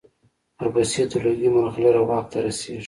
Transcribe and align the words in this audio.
ورپسې 0.57 1.01
د 1.09 1.13
لوګي 1.23 1.49
مرغلره 1.55 2.01
واک 2.09 2.25
ته 2.31 2.37
رسېږي. 2.45 2.79